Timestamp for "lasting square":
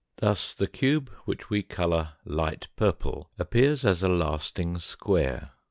4.07-5.51